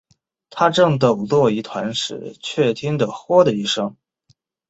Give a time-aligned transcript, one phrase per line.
[0.49, 3.95] 他正抖作一团时，却听得豁的一声